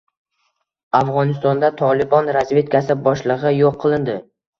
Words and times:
Afg‘onistonda 0.99 1.69
“Tolibon” 1.81 2.31
razvedkasi 2.37 2.95
boshlig‘i 3.09 3.53
yo‘q 3.59 3.79
qilindi 3.85 4.17